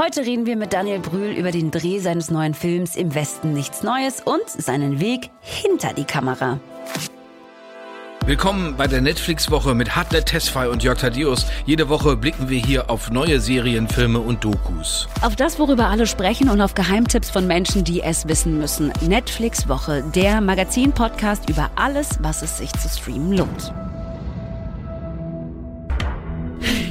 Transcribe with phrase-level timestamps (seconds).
[0.00, 3.82] Heute reden wir mit Daniel Brühl über den Dreh seines neuen Films Im Westen nichts
[3.82, 6.60] Neues und seinen Weg hinter die Kamera.
[8.24, 11.46] Willkommen bei der Netflix-Woche mit Hartnett Tesfay und Jörg Thaddeus.
[11.66, 15.08] Jede Woche blicken wir hier auf neue Serien, Filme und Dokus.
[15.20, 18.92] Auf das, worüber alle sprechen und auf Geheimtipps von Menschen, die es wissen müssen.
[19.00, 23.72] Netflix-Woche, der Magazin-Podcast über alles, was es sich zu streamen lohnt.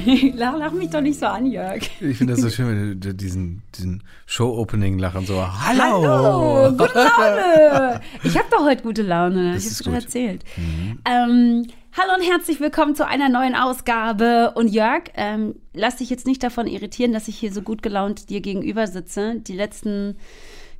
[0.34, 1.82] lach, lach, mich doch nicht so an, Jörg.
[2.00, 5.82] Ich finde das so schön, wenn du diesen, diesen Show-Opening-Lachen so, hallo.
[5.82, 8.00] Hallo, gute Laune.
[8.22, 10.44] Ich habe doch heute gute Laune, das ich habe schon erzählt.
[10.56, 10.98] Mhm.
[11.04, 14.52] Ähm, hallo und herzlich willkommen zu einer neuen Ausgabe.
[14.54, 18.30] Und Jörg, ähm, lass dich jetzt nicht davon irritieren, dass ich hier so gut gelaunt
[18.30, 19.40] dir gegenüber sitze.
[19.40, 20.16] Die letzten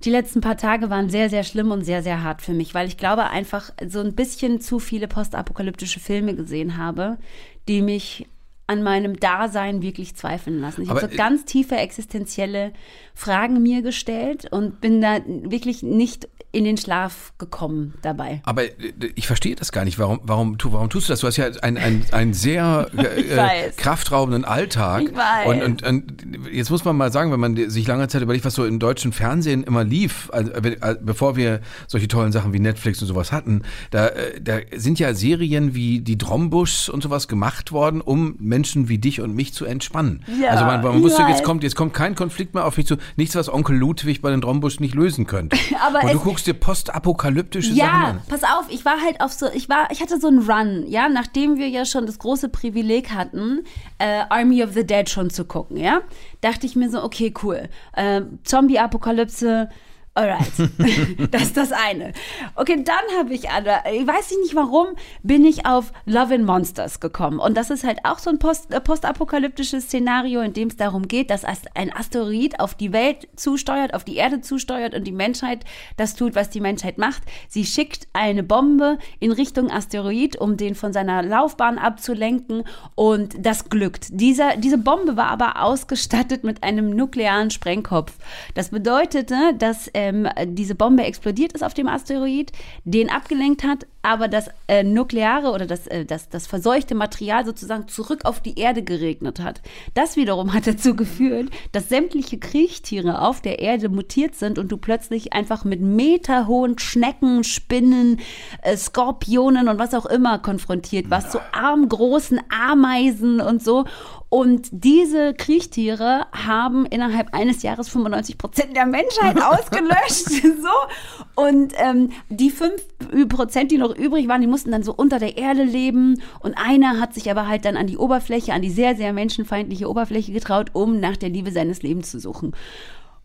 [0.04, 2.86] die letzten paar Tage waren sehr, sehr schlimm und sehr, sehr hart für mich, weil
[2.86, 7.18] ich glaube einfach so ein bisschen zu viele postapokalyptische Filme gesehen habe,
[7.66, 8.28] die mich
[8.68, 10.82] an meinem Dasein wirklich zweifeln lassen.
[10.82, 12.72] Ich habe so ganz tiefe existenzielle
[13.14, 18.42] Fragen mir gestellt und bin da wirklich nicht in den Schlaf gekommen dabei.
[18.44, 19.98] Aber äh, ich verstehe das gar nicht.
[19.98, 21.20] Warum, warum, warum tust du das?
[21.20, 25.02] Du hast ja einen, einen, einen sehr äh, kraftraubenden Alltag.
[25.02, 25.46] Ich weiß.
[25.46, 28.54] Und, und, und, jetzt muss man mal sagen, wenn man sich lange Zeit überlegt, was
[28.54, 33.00] so im deutschen Fernsehen immer lief, also, äh, bevor wir solche tollen Sachen wie Netflix
[33.00, 37.70] und sowas hatten, da, äh, da sind ja Serien wie die Drombusch und sowas gemacht
[37.70, 40.24] worden, um Menschen wie dich und mich zu entspannen.
[40.42, 42.96] Ja, also man, man wusste, jetzt kommt, jetzt kommt kein Konflikt mehr auf mich zu.
[43.16, 45.56] Nichts, was Onkel Ludwig bei den Drombusch nicht lösen könnte.
[45.86, 48.16] Aber und du guckst dir postapokalyptische ja, Sachen an.
[48.16, 50.84] Ja, pass auf, ich war halt auf so, ich war, ich hatte so einen Run,
[50.86, 53.64] ja, nachdem wir ja schon das große Privileg hatten,
[53.98, 56.00] äh, Army of the Dead schon zu gucken, ja,
[56.40, 59.68] dachte ich mir so, okay, cool, äh, Zombie-Apokalypse,
[60.18, 60.50] Alright,
[61.30, 62.12] das ist das eine.
[62.56, 64.88] Okay, dann habe ich, ich weiß nicht warum,
[65.22, 67.38] bin ich auf Love and Monsters gekommen.
[67.38, 71.06] Und das ist halt auch so ein Post, äh, postapokalyptisches Szenario, in dem es darum
[71.06, 75.64] geht, dass ein Asteroid auf die Welt zusteuert, auf die Erde zusteuert und die Menschheit
[75.96, 77.22] das tut, was die Menschheit macht.
[77.46, 82.64] Sie schickt eine Bombe in Richtung Asteroid, um den von seiner Laufbahn abzulenken
[82.96, 84.08] und das glückt.
[84.10, 88.14] Dieser, diese Bombe war aber ausgestattet mit einem nuklearen Sprengkopf.
[88.54, 92.52] Das bedeutete, dass äh, ähm, diese Bombe explodiert ist auf dem Asteroid,
[92.84, 97.88] den abgelenkt hat, aber das äh, nukleare oder das, äh, das, das verseuchte Material sozusagen
[97.88, 99.60] zurück auf die Erde geregnet hat.
[99.92, 104.78] Das wiederum hat dazu geführt, dass sämtliche Kriechtiere auf der Erde mutiert sind und du
[104.78, 108.18] plötzlich einfach mit meterhohen Schnecken, Spinnen,
[108.62, 113.84] äh, Skorpionen und was auch immer konfrontiert warst, so armgroßen Ameisen und so.
[114.30, 120.28] Und diese Kriechtiere haben innerhalb eines Jahres 95 Prozent der Menschheit ausgelöscht.
[120.62, 121.42] so.
[121.42, 122.82] Und ähm, die fünf
[123.28, 126.20] Prozent, die noch übrig waren, die mussten dann so unter der Erde leben.
[126.40, 129.88] Und einer hat sich aber halt dann an die Oberfläche, an die sehr, sehr menschenfeindliche
[129.88, 132.54] Oberfläche getraut, um nach der Liebe seines Lebens zu suchen.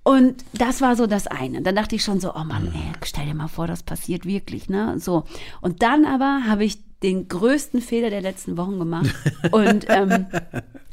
[0.03, 1.61] Und das war so das eine.
[1.61, 4.69] Dann dachte ich schon so, oh Mann, ey, stell dir mal vor, das passiert wirklich,
[4.69, 4.99] ne?
[4.99, 5.23] So.
[5.61, 9.13] Und dann aber habe ich den größten Fehler der letzten Wochen gemacht
[9.51, 10.25] und ähm,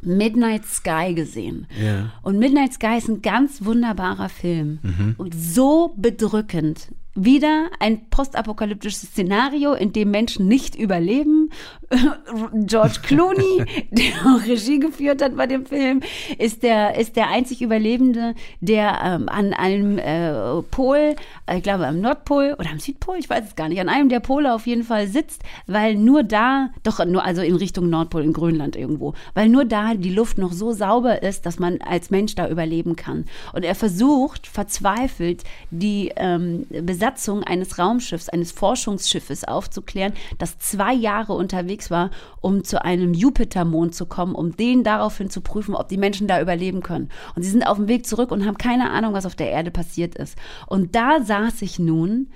[0.02, 1.66] Midnight Sky gesehen.
[1.80, 2.12] Ja.
[2.22, 5.14] Und Midnight Sky ist ein ganz wunderbarer Film mhm.
[5.18, 11.50] und so bedrückend wieder ein postapokalyptisches Szenario, in dem Menschen nicht überleben.
[12.66, 16.00] George Clooney, der auch Regie geführt hat bei dem Film,
[16.38, 21.16] ist der, ist der einzig Überlebende, der ähm, an einem äh, Pol,
[21.46, 24.08] äh, ich glaube am Nordpol oder am Südpol, ich weiß es gar nicht, an einem
[24.08, 28.22] der Pole auf jeden Fall sitzt, weil nur da, doch nur also in Richtung Nordpol,
[28.22, 32.10] in Grönland irgendwo, weil nur da die Luft noch so sauber ist, dass man als
[32.10, 33.24] Mensch da überleben kann.
[33.52, 36.66] Und er versucht verzweifelt, die ähm,
[37.00, 42.10] Besatzung eines Raumschiffs, eines Forschungsschiffes aufzuklären, das zwei Jahre unterwegs war,
[42.42, 46.42] um zu einem Jupitermond zu kommen, um den daraufhin zu prüfen, ob die Menschen da
[46.42, 47.08] überleben können.
[47.34, 49.70] Und sie sind auf dem Weg zurück und haben keine Ahnung, was auf der Erde
[49.70, 50.36] passiert ist.
[50.66, 52.28] Und da saß ich nun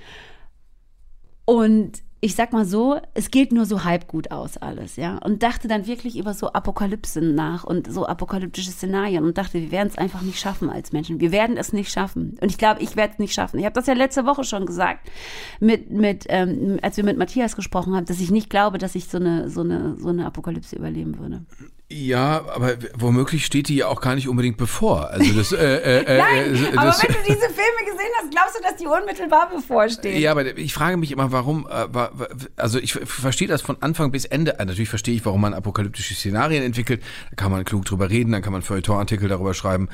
[1.45, 5.19] und ich sag mal so, es geht nur so halb gut aus alles, ja.
[5.19, 9.71] Und dachte dann wirklich über so Apokalypsen nach und so apokalyptische Szenarien und dachte, wir
[9.71, 11.21] werden es einfach nicht schaffen als Menschen.
[11.21, 12.39] Wir werden es nicht schaffen.
[12.41, 13.59] Und ich glaube, ich werde es nicht schaffen.
[13.59, 15.07] Ich habe das ja letzte Woche schon gesagt,
[15.61, 19.05] mit, mit, ähm, als wir mit Matthias gesprochen haben, dass ich nicht glaube, dass ich
[19.05, 21.45] so eine, so eine, so eine Apokalypse überleben würde.
[21.91, 25.11] Ja, aber womöglich steht die ja auch gar nicht unbedingt bevor.
[25.11, 28.04] Also das, äh, äh, äh Nein, äh, aber wenn du diese Filme gesehen
[28.35, 30.21] glaubst du, dass die unmittelbar bevorstehen?
[30.21, 31.87] Ja, aber ich frage mich immer, warum, äh,
[32.57, 34.59] also ich verstehe das von Anfang bis Ende.
[34.59, 37.03] Äh, natürlich verstehe ich, warum man apokalyptische Szenarien entwickelt.
[37.31, 39.89] Da kann man klug drüber reden, dann kann man Feuilleton-Artikel darüber schreiben.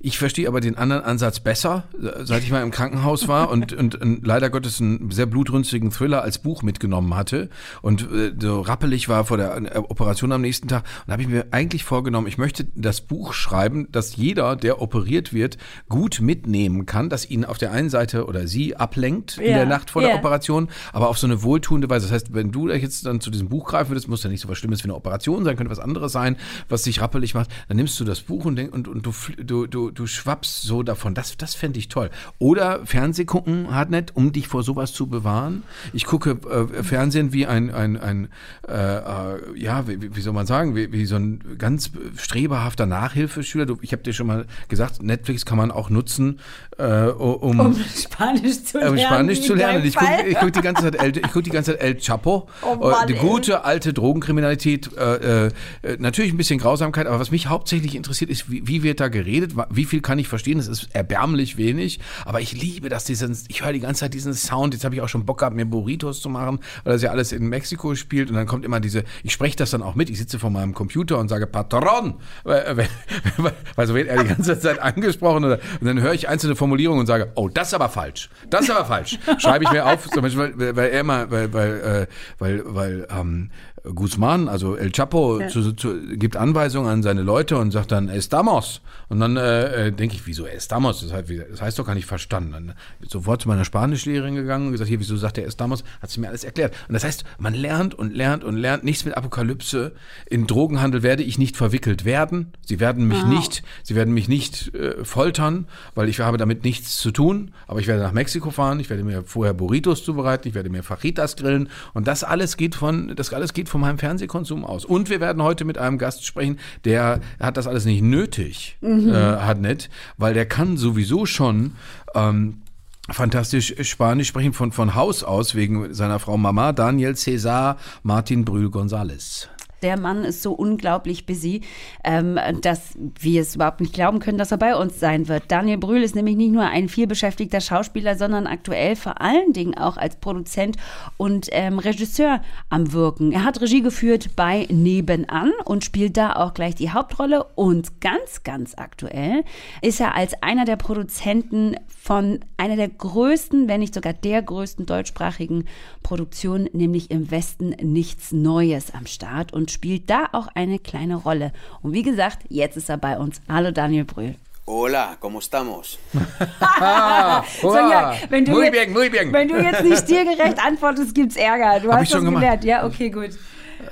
[0.00, 1.84] Ich verstehe aber den anderen Ansatz besser,
[2.22, 6.22] seit ich mal im Krankenhaus war und, und, und leider Gottes einen sehr blutrünstigen Thriller
[6.22, 7.48] als Buch mitgenommen hatte
[7.82, 8.06] und
[8.38, 11.84] so rappelig war vor der Operation am nächsten Tag Und da habe ich mir eigentlich
[11.84, 15.56] vorgenommen, ich möchte das Buch schreiben, dass jeder, der operiert wird,
[15.88, 19.90] gut mitnehmen kann, dass ihn auf der einen Seite oder sie ablenkt in der Nacht
[19.90, 22.06] vor der Operation, aber auf so eine wohltuende Weise.
[22.06, 24.48] Das heißt, wenn du jetzt dann zu diesem Buch greifen würdest, muss ja nicht so
[24.48, 26.36] was Schlimmes wie eine Operation sein, könnte was anderes sein,
[26.68, 29.12] was dich rappelig macht, dann nimmst du das Buch und, denk, und, und du,
[29.42, 31.14] du, du, du schwappst so davon.
[31.14, 32.10] Das, das fände ich toll.
[32.38, 35.62] Oder Fernseh gucken, Hardnet, um dich vor sowas zu bewahren.
[35.92, 38.28] Ich gucke äh, Fernsehen wie ein, ein, ein
[38.68, 43.66] äh, äh, ja, wie, wie, soll man sagen, wie, wie so ein ganz streberhafter Nachhilfeschüler.
[43.66, 46.40] Du, ich habe dir schon mal gesagt, Netflix kann man auch nutzen,
[46.78, 48.98] äh, um, um, Spanisch zu lernen.
[48.98, 49.84] Um Spanisch zu lernen.
[49.84, 52.76] Ich gucke guck die ganze Zeit El, ich guck die ganze Zeit El Chapo, oh
[52.76, 54.96] Mann, die gute alte Drogenkriminalität.
[54.96, 55.50] Äh, äh,
[55.98, 59.52] natürlich ein bisschen Grausamkeit, aber was mich hauptsächlich interessiert, ist, wie, wie wird da geredet?
[59.70, 60.58] Wie viel kann ich verstehen?
[60.58, 63.04] Das ist erbärmlich wenig, aber ich liebe das.
[63.04, 64.74] Diesen, ich höre die ganze Zeit diesen Sound.
[64.74, 67.32] Jetzt habe ich auch schon Bock gehabt, mir Burritos zu machen, weil das ja alles
[67.32, 68.30] in Mexiko spielt.
[68.30, 70.10] Und dann kommt immer diese, ich spreche das dann auch mit.
[70.10, 72.88] Ich sitze vor meinem Computer und sage Patron, weil,
[73.76, 75.44] weil so wird er die ganze Zeit angesprochen.
[75.44, 78.30] Oder, und dann höre ich einzelne Formulierungen und sage, oh, das ist aber falsch.
[78.48, 79.18] Das ist aber falsch.
[79.38, 82.06] Schreibe ich mir auf, zum Beispiel, weil er immer, weil, weil, äh,
[82.38, 83.50] weil, weil ähm,
[83.94, 85.48] Guzman, also El Chapo, ja.
[85.48, 88.80] zu, zu, gibt Anweisungen an seine Leute und sagt dann Estamos.
[89.08, 91.00] Und dann äh, äh denke ich, wieso Estamos?
[91.00, 92.52] Das heißt, das heißt doch gar nicht verstanden.
[92.52, 92.74] Dann
[93.08, 95.84] sofort zu meiner Spanischlehrerin gegangen und gesagt, hier, wieso sagt er Estamos?
[96.02, 96.74] Hat sie mir alles erklärt.
[96.88, 99.92] Und das heißt, man lernt und lernt und lernt nichts mit Apokalypse.
[100.26, 102.52] In Drogenhandel werde ich nicht verwickelt werden.
[102.64, 103.28] Sie werden mich wow.
[103.28, 107.52] nicht, sie werden mich nicht äh, foltern, weil ich habe damit nichts zu tun.
[107.66, 110.82] Aber ich werde nach Mexiko fahren, ich werde mir vorher Burritos zubereiten, ich werde mir
[110.82, 114.84] Fajitas grillen und das alles geht von, das alles geht von meinem Fernsehkonsum aus.
[114.84, 119.08] Und wir werden heute mit einem Gast sprechen, der hat das alles nicht nötig, mhm.
[119.08, 121.72] äh, hat nicht, weil der kann sowieso schon
[122.14, 122.62] ähm,
[123.10, 128.68] fantastisch Spanisch sprechen von, von Haus aus wegen seiner Frau Mama Daniel César Martin Brühl
[128.68, 129.48] González
[129.82, 131.62] der Mann ist so unglaublich busy,
[132.04, 135.44] ähm, dass wir es überhaupt nicht glauben können, dass er bei uns sein wird.
[135.48, 139.96] Daniel Brühl ist nämlich nicht nur ein vielbeschäftigter Schauspieler, sondern aktuell vor allen Dingen auch
[139.96, 140.76] als Produzent
[141.16, 143.32] und ähm, Regisseur am Wirken.
[143.32, 147.44] Er hat Regie geführt bei Nebenan und spielt da auch gleich die Hauptrolle.
[147.54, 149.44] Und ganz, ganz aktuell
[149.82, 154.86] ist er als einer der Produzenten von einer der größten, wenn nicht sogar der größten
[154.86, 155.64] deutschsprachigen
[156.02, 161.52] Produktionen, nämlich im Westen nichts Neues am Start und spielt da auch eine kleine Rolle.
[161.82, 163.40] Und wie gesagt, jetzt ist er bei uns.
[163.48, 164.34] Hallo Daniel Brühl.
[164.66, 165.98] Hola, ¿cómo estamos?
[167.62, 169.32] Sonja, wenn du, muy jetzt, bien, muy bien.
[169.32, 171.78] wenn du jetzt nicht stilgerecht antwortest, gibt es Ärger.
[171.78, 172.64] Du Hab hast das gelernt.
[172.64, 173.30] Ja, okay, gut.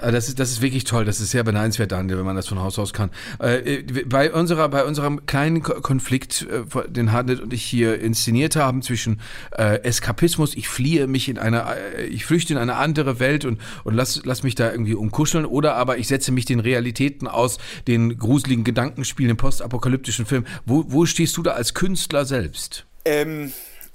[0.01, 1.05] Äh, das ist, das ist wirklich toll.
[1.05, 3.11] Das ist sehr beneidenswert, Daniel, wenn man das von Haus aus kann.
[3.39, 8.83] Äh, bei, unserer, bei unserem kleinen Konflikt, äh, den Hartnett und ich hier inszeniert haben
[8.83, 9.21] zwischen
[9.51, 11.77] Eskapismus, ich fliehe mich in eine,
[12.11, 15.77] ich flüchte in eine andere Welt und, und lass, lass mich da irgendwie umkuscheln, oder
[15.77, 20.45] aber ich setze mich den Realitäten aus, den gruseligen Gedankenspielen, den postapokalyptischen Film.
[20.67, 22.87] Wo, wo stehst du da als Künstler selbst?
[23.05, 23.53] Ähm,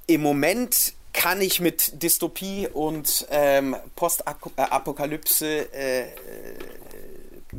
[0.07, 6.06] Im Moment kann ich mit Dystopie und ähm, Postapokalypse äh,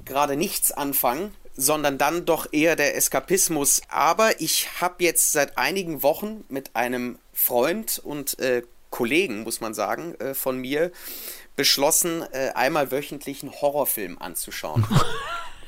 [0.05, 3.82] gerade nichts anfangen, sondern dann doch eher der Eskapismus.
[3.88, 9.75] Aber ich habe jetzt seit einigen Wochen mit einem Freund und äh, Kollegen, muss man
[9.75, 10.91] sagen, äh, von mir
[11.56, 14.87] beschlossen, äh, einmal wöchentlich einen Horrorfilm anzuschauen.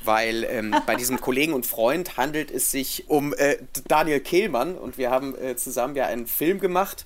[0.05, 4.97] weil ähm, bei diesem Kollegen und Freund handelt es sich um äh, Daniel Kehlmann und
[4.97, 7.05] wir haben äh, zusammen ja einen Film gemacht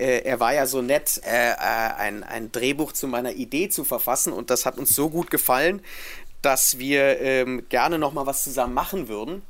[0.00, 3.84] äh, er war ja so nett, äh, äh, ein, ein Drehbuch zu meiner Idee zu
[3.84, 5.82] verfassen und das hat uns so gut gefallen,
[6.42, 9.42] dass wir ähm, gerne nochmal was zusammen machen würden.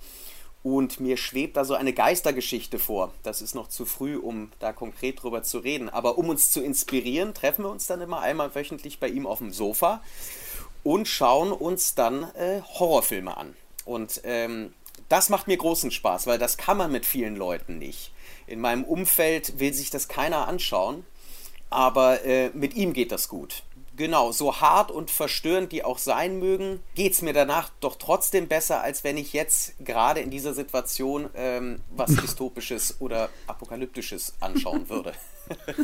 [0.63, 3.15] Und mir schwebt da so eine Geistergeschichte vor.
[3.23, 5.89] Das ist noch zu früh, um da konkret drüber zu reden.
[5.89, 9.39] Aber um uns zu inspirieren, treffen wir uns dann immer einmal wöchentlich bei ihm auf
[9.39, 10.03] dem Sofa
[10.83, 13.57] und schauen uns dann äh, Horrorfilme an.
[13.87, 14.75] Und ähm,
[15.09, 18.13] das macht mir großen Spaß, weil das kann man mit vielen Leuten nicht.
[18.51, 21.05] In meinem Umfeld will sich das keiner anschauen,
[21.71, 23.63] aber äh, mit ihm geht das gut.
[23.97, 28.49] Genau, so hart und verstörend die auch sein mögen, geht es mir danach doch trotzdem
[28.49, 34.89] besser, als wenn ich jetzt gerade in dieser Situation ähm, was Dystopisches oder Apokalyptisches anschauen
[34.89, 35.13] würde.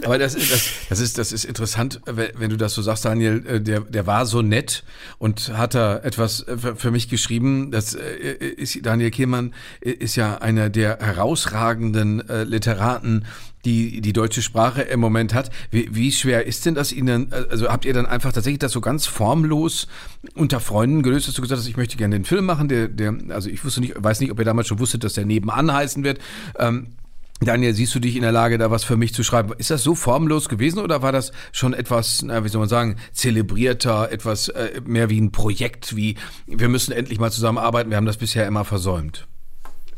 [0.05, 3.45] Aber das, das, das, ist, das ist interessant, wenn du das so sagst, Daniel.
[3.47, 4.85] Äh, der, der war so nett
[5.19, 7.71] und hat da etwas äh, für mich geschrieben.
[7.71, 13.25] Das äh, ist, Daniel Kehlmann ist ja einer der herausragenden Literaten,
[13.65, 15.51] die die deutsche Sprache im Moment hat.
[15.71, 17.33] Wie, wie schwer ist denn das Ihnen?
[17.51, 19.89] Also habt ihr dann einfach tatsächlich das so ganz formlos
[20.35, 23.15] unter Freunden gelöst, dass du gesagt hast, ich möchte gerne den Film machen, der, der,
[23.31, 26.05] also ich wusste nicht, weiß nicht, ob ihr damals schon wusstet, dass der nebenan heißen
[26.05, 26.19] wird.
[26.59, 26.93] Ähm,
[27.41, 29.53] Daniel, siehst du dich in der Lage, da was für mich zu schreiben?
[29.59, 32.97] Ist das so formlos gewesen oder war das schon etwas, na, wie soll man sagen,
[33.13, 36.17] zelebrierter, etwas äh, mehr wie ein Projekt, wie
[36.47, 39.27] wir müssen endlich mal zusammenarbeiten, wir haben das bisher immer versäumt?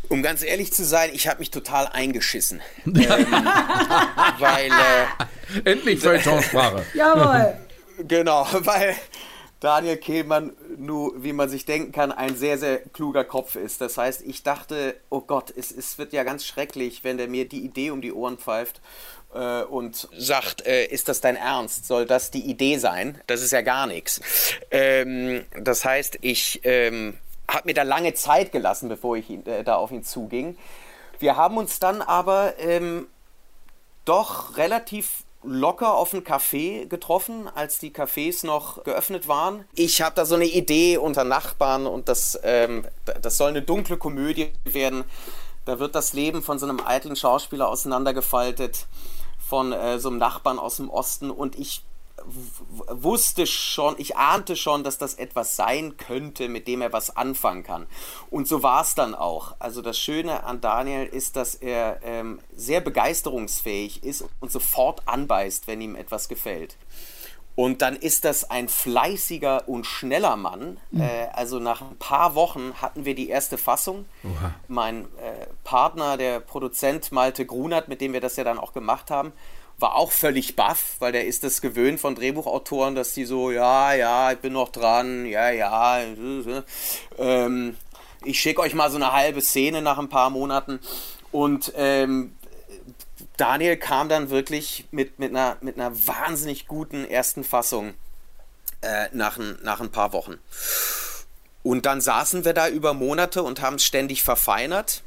[0.08, 2.60] Um ganz ehrlich zu sein, ich habe mich total eingeschissen.
[2.86, 2.94] ähm,
[4.38, 4.70] weil.
[4.70, 6.84] Äh, Endlich Feuilleton-Sprache.
[6.94, 7.54] Jawohl.
[8.06, 8.94] Genau, weil
[9.60, 13.80] Daniel Kehlmann, nur wie man sich denken kann, ein sehr, sehr kluger Kopf ist.
[13.80, 17.48] Das heißt, ich dachte, oh Gott, es, es wird ja ganz schrecklich, wenn der mir
[17.48, 18.80] die Idee um die Ohren pfeift
[19.34, 21.86] äh, und sagt, äh, ist das dein Ernst?
[21.86, 23.20] Soll das die Idee sein?
[23.26, 24.20] Das ist ja gar nichts.
[24.70, 27.18] Ähm, das heißt, ich ähm,
[27.50, 30.56] habe mir da lange Zeit gelassen, bevor ich ihn, äh, da auf ihn zuging.
[31.18, 33.08] Wir haben uns dann aber ähm,
[34.04, 39.64] doch relativ locker auf ein Café getroffen, als die Cafés noch geöffnet waren.
[39.74, 42.84] Ich habe da so eine Idee unter Nachbarn und das, ähm,
[43.22, 45.04] das soll eine dunkle Komödie werden.
[45.64, 48.86] Da wird das Leben von so einem eitlen Schauspieler auseinandergefaltet,
[49.38, 51.82] von äh, so einem Nachbarn aus dem Osten und ich
[52.88, 57.62] wusste schon, ich ahnte schon, dass das etwas sein könnte, mit dem er was anfangen
[57.62, 57.86] kann.
[58.30, 59.54] Und so war es dann auch.
[59.58, 65.66] Also das Schöne an Daniel ist, dass er ähm, sehr begeisterungsfähig ist und sofort anbeißt,
[65.66, 66.76] wenn ihm etwas gefällt.
[67.58, 70.78] Und dann ist das ein fleißiger und schneller Mann.
[70.92, 71.00] Mhm.
[71.00, 74.04] Äh, also nach ein paar Wochen hatten wir die erste Fassung.
[74.22, 74.54] Oha.
[74.68, 79.10] Mein äh, Partner, der Produzent Malte Grunert, mit dem wir das ja dann auch gemacht
[79.10, 79.32] haben,
[79.78, 83.94] war auch völlig baff, weil der ist das gewöhnt von Drehbuchautoren, dass die so, ja,
[83.94, 86.00] ja, ich bin noch dran, ja, ja.
[87.18, 87.76] Ähm,
[88.24, 90.80] ich schicke euch mal so eine halbe Szene nach ein paar Monaten.
[91.30, 92.34] Und ähm,
[93.36, 97.94] Daniel kam dann wirklich mit, mit, einer, mit einer wahnsinnig guten ersten Fassung
[98.80, 100.38] äh, nach, ein, nach ein paar Wochen.
[101.62, 105.02] Und dann saßen wir da über Monate und haben es ständig verfeinert.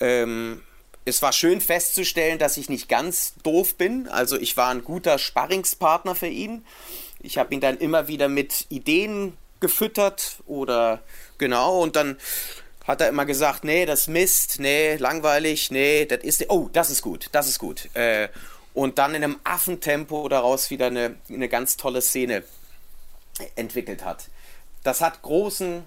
[0.00, 0.62] Ähm,
[1.06, 4.08] es war schön festzustellen, dass ich nicht ganz doof bin.
[4.08, 6.66] Also ich war ein guter Sparringspartner für ihn.
[7.20, 11.00] Ich habe ihn dann immer wieder mit Ideen gefüttert oder
[11.38, 12.18] genau und dann
[12.86, 17.02] hat er immer gesagt, nee, das Mist, nee, langweilig, nee, das ist, oh, das ist
[17.02, 17.88] gut, das ist gut.
[17.94, 18.28] Äh,
[18.74, 22.42] und dann in einem Affentempo daraus wieder eine, eine ganz tolle Szene
[23.54, 24.28] entwickelt hat.
[24.82, 25.84] Das hat großen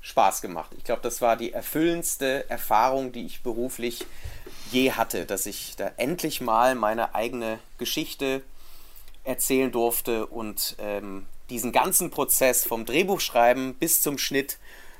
[0.00, 0.72] Spaß gemacht.
[0.76, 4.04] Ich glaube, das war die erfüllendste Erfahrung, die ich beruflich
[4.72, 8.42] je hatte, dass ich da endlich mal meine eigene Geschichte
[9.24, 14.58] erzählen durfte und ähm, diesen ganzen Prozess vom Drehbuchschreiben bis zum Schnitt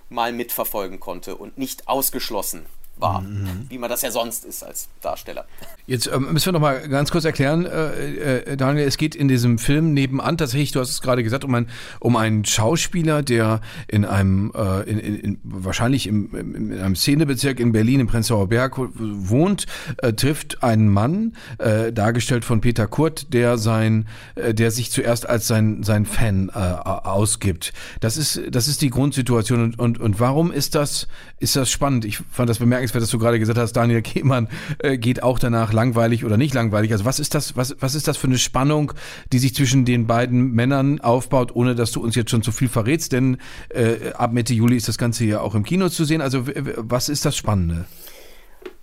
[0.08, 2.66] mal mitverfolgen konnte und nicht ausgeschlossen
[3.02, 3.66] war, mhm.
[3.68, 5.44] wie man das ja sonst ist als Darsteller.
[5.86, 9.28] Jetzt ähm, müssen wir noch mal ganz kurz erklären, äh, äh, Daniel, es geht in
[9.28, 11.68] diesem Film nebenan tatsächlich, du hast es gerade gesagt, um, ein,
[12.00, 17.60] um einen Schauspieler, der in einem, äh, in, in, in, wahrscheinlich im, in einem Szenebezirk
[17.60, 19.66] in Berlin, im Prenzlauer Berg wohnt,
[19.98, 24.06] äh, trifft einen Mann, äh, dargestellt von Peter Kurt, der sein,
[24.36, 27.72] äh, der sich zuerst als sein, sein Fan ausgibt.
[28.00, 32.04] Das ist, das ist die Grundsituation und, und, und warum ist das, ist das spannend?
[32.04, 34.48] Ich fand das bemerkenswert, dass du gerade gesagt hast, Daniel Kehmann
[34.82, 36.92] geht auch danach langweilig oder nicht langweilig?
[36.92, 38.92] Also was ist das, was, was ist das für eine Spannung,
[39.32, 42.68] die sich zwischen den beiden Männern aufbaut, ohne dass du uns jetzt schon zu viel
[42.68, 43.12] verrätst?
[43.12, 43.38] Denn
[43.70, 46.20] äh, ab Mitte Juli ist das Ganze ja auch im Kino zu sehen.
[46.20, 46.44] Also
[46.76, 47.86] was ist das Spannende?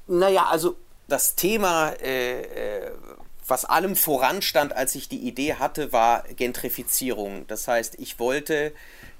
[0.07, 0.75] Naja, also
[1.07, 2.91] das Thema, äh, äh,
[3.47, 7.45] was allem voranstand, als ich die Idee hatte, war Gentrifizierung.
[7.47, 8.73] Das heißt, ich wollte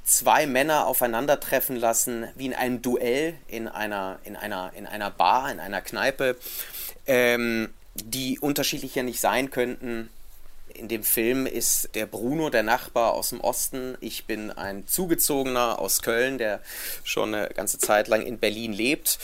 [0.10, 5.52] zwei Männer aufeinandertreffen lassen, wie in einem Duell in einer, in einer, in einer Bar,
[5.52, 6.36] in einer Kneipe
[7.06, 10.10] ähm, die unterschiedlicher nicht sein könnten.
[10.74, 13.98] In dem Film ist der Bruno der Nachbar aus dem Osten.
[14.02, 16.62] Ich bin ein Zugezogener aus Köln, der
[17.04, 19.20] schon eine ganze Zeit lang in Berlin lebt.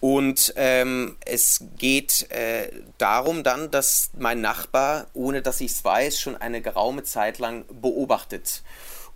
[0.00, 6.18] Und ähm, es geht äh, darum dann, dass mein Nachbar, ohne dass ich es weiß,
[6.18, 8.62] schon eine geraume Zeit lang beobachtet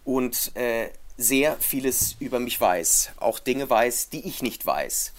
[0.05, 0.89] und äh,
[1.21, 3.11] sehr vieles über mich weiß.
[3.19, 5.13] Auch Dinge weiß, die ich nicht weiß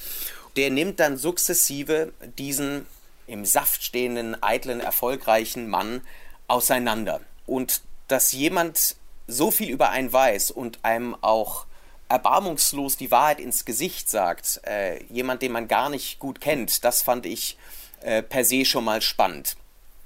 [0.56, 2.86] der nimmt dann sukzessive diesen
[3.28, 6.02] im Saft stehenden, eitlen, erfolgreichen Mann
[6.48, 7.22] auseinander.
[7.46, 8.96] Und dass jemand
[9.28, 11.66] so viel über einen weiß und einem auch
[12.10, 17.02] erbarmungslos die Wahrheit ins Gesicht sagt, äh, jemand, den man gar nicht gut kennt, das
[17.02, 17.58] fand ich
[18.02, 19.56] äh, per se schon mal spannend.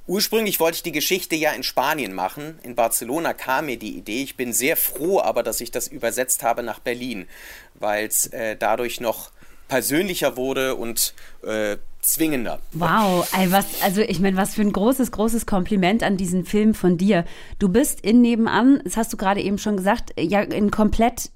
[0.07, 2.59] Ursprünglich wollte ich die Geschichte ja in Spanien machen.
[2.63, 4.21] In Barcelona kam mir die Idee.
[4.21, 7.27] Ich bin sehr froh aber, dass ich das übersetzt habe nach Berlin,
[7.73, 9.31] weil es äh, dadurch noch
[9.67, 12.59] persönlicher wurde und äh, zwingender.
[12.73, 16.97] Wow, was, also ich meine, was für ein großes, großes Kompliment an diesen Film von
[16.97, 17.25] dir.
[17.57, 21.31] Du bist in nebenan, das hast du gerade eben schon gesagt, ja in komplett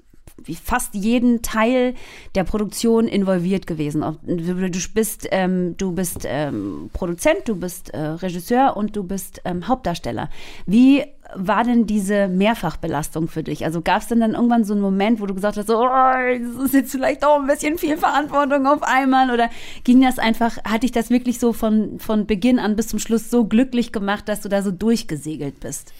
[0.64, 1.94] fast jeden Teil
[2.36, 4.04] der Produktion involviert gewesen.
[4.24, 9.68] Du bist, ähm, du bist ähm, Produzent, du bist äh, Regisseur und du bist ähm,
[9.68, 10.30] Hauptdarsteller.
[10.66, 11.06] Wie
[11.36, 13.66] war denn diese Mehrfachbelastung für dich?
[13.66, 15.88] Also gab es denn dann irgendwann so einen Moment, wo du gesagt hast, so, oh,
[15.88, 19.32] das ist jetzt vielleicht auch ein bisschen viel Verantwortung auf einmal?
[19.32, 19.50] Oder
[19.84, 23.30] ging das einfach, hat dich das wirklich so von, von Beginn an bis zum Schluss
[23.30, 25.94] so glücklich gemacht, dass du da so durchgesegelt bist?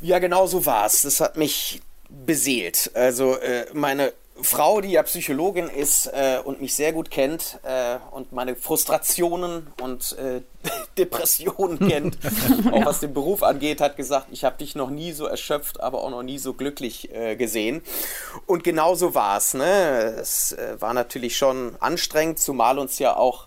[0.00, 1.02] Ja, genau so war es.
[1.02, 1.80] Das hat mich
[2.10, 2.90] beseelt.
[2.94, 4.12] Also äh, meine
[4.42, 9.66] Frau, die ja Psychologin ist äh, und mich sehr gut kennt äh, und meine Frustrationen
[9.80, 10.40] und äh,
[10.98, 12.18] Depressionen kennt,
[12.72, 16.02] auch was den Beruf angeht, hat gesagt, ich habe dich noch nie so erschöpft, aber
[16.02, 17.82] auch noch nie so glücklich äh, gesehen.
[18.46, 19.54] Und genau so war es.
[19.54, 20.16] Ne?
[20.20, 23.46] Es äh, war natürlich schon anstrengend, zumal uns ja auch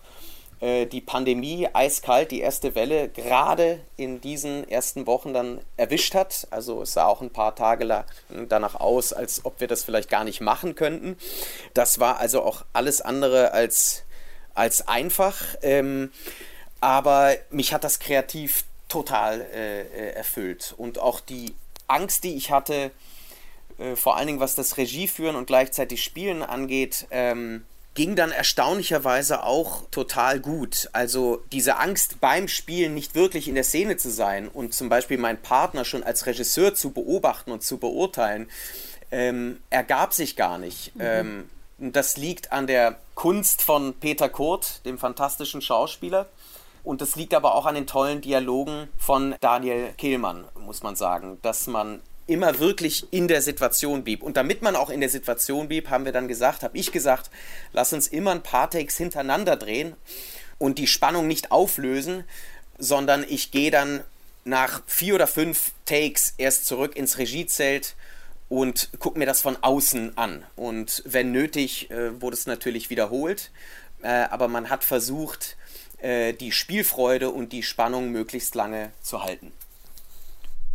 [0.64, 6.46] äh, die Pandemie eiskalt, die erste Welle, gerade in diesen ersten Wochen dann erwischt hat.
[6.50, 8.04] Also es sah auch ein paar Tage
[8.48, 11.18] danach aus, als ob wir das vielleicht gar nicht machen könnten.
[11.74, 14.04] Das war also auch alles andere als,
[14.54, 15.36] als einfach.
[15.60, 16.10] Ähm,
[16.80, 20.74] aber mich hat das kreativ total äh, äh erfüllt.
[20.78, 21.54] Und auch die
[21.88, 22.90] Angst, die ich hatte,
[23.76, 29.44] äh, vor allen Dingen was das Regieführen und gleichzeitig Spielen angeht, ähm, ging dann erstaunlicherweise
[29.44, 30.88] auch total gut.
[30.92, 35.16] Also diese Angst beim Spielen nicht wirklich in der Szene zu sein und zum Beispiel
[35.16, 38.50] meinen Partner schon als Regisseur zu beobachten und zu beurteilen,
[39.12, 40.94] ähm, ergab sich gar nicht.
[40.96, 41.02] Mhm.
[41.02, 46.26] Ähm, das liegt an der Kunst von Peter Kurt, dem fantastischen Schauspieler.
[46.82, 51.38] Und das liegt aber auch an den tollen Dialogen von Daniel Kehlmann, muss man sagen,
[51.42, 54.22] dass man immer wirklich in der Situation blieb.
[54.22, 57.30] Und damit man auch in der Situation blieb, haben wir dann gesagt, habe ich gesagt,
[57.72, 59.94] lass uns immer ein paar Takes hintereinander drehen
[60.58, 62.24] und die Spannung nicht auflösen,
[62.78, 64.02] sondern ich gehe dann
[64.44, 67.94] nach vier oder fünf Takes erst zurück ins Regiezelt
[68.48, 70.44] und gucke mir das von außen an.
[70.56, 73.50] Und wenn nötig, äh, wurde es natürlich wiederholt,
[74.02, 75.56] äh, aber man hat versucht,
[75.98, 79.52] äh, die Spielfreude und die Spannung möglichst lange zu halten.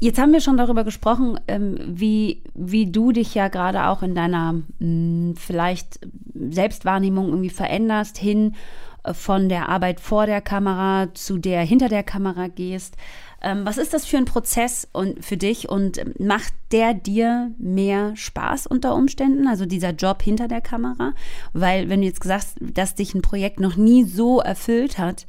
[0.02, 4.16] Jetzt haben wir schon darüber gesprochen, ähm, wie, wie du dich ja gerade auch in
[4.16, 6.00] deiner mh, hm, vielleicht
[6.34, 8.56] Selbstwahrnehmung irgendwie veränderst, hin
[9.04, 12.96] äh, von der Arbeit vor der Kamera zu der hinter der Kamera gehst.
[13.42, 17.52] Ähm, was ist das für ein Prozess und für dich und ähm, macht der dir
[17.58, 21.14] mehr Spaß unter Umständen, also dieser Job hinter der Kamera?
[21.54, 25.26] Weil wenn du jetzt gesagt hast, dass dich ein Projekt noch nie so erfüllt hat,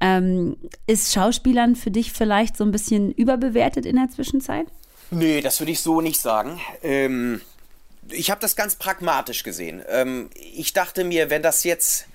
[0.00, 4.66] ähm, ist Schauspielern für dich vielleicht so ein bisschen überbewertet in der Zwischenzeit?
[5.10, 6.60] Nee, das würde ich so nicht sagen.
[6.82, 7.40] Ähm,
[8.08, 9.82] ich habe das ganz pragmatisch gesehen.
[9.88, 12.06] Ähm, ich dachte mir, wenn das jetzt,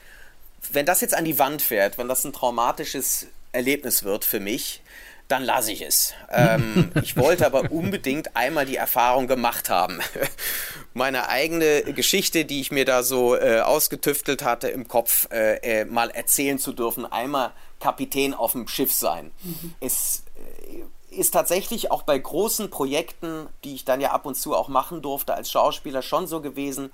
[0.72, 4.82] wenn das jetzt an die Wand fährt, wenn das ein traumatisches Erlebnis wird für mich,
[5.28, 6.14] dann lasse ich es.
[6.30, 10.00] Ähm, ich wollte aber unbedingt einmal die Erfahrung gemacht haben.
[10.94, 15.86] Meine eigene Geschichte, die ich mir da so äh, ausgetüftelt hatte im Kopf, äh, äh,
[15.86, 19.32] mal erzählen zu dürfen, einmal Kapitän auf dem Schiff sein.
[19.44, 19.76] Mhm.
[19.82, 24.56] Es äh, ist tatsächlich auch bei großen Projekten, die ich dann ja ab und zu
[24.56, 26.92] auch machen durfte als Schauspieler, schon so gewesen,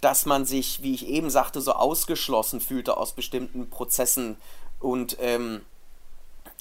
[0.00, 4.36] dass man sich, wie ich eben sagte, so ausgeschlossen fühlte aus bestimmten Prozessen
[4.80, 5.62] und ähm,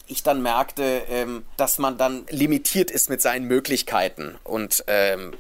[0.08, 5.34] ich dann merkte, ähm, dass man dann limitiert ist mit seinen Möglichkeiten und ähm,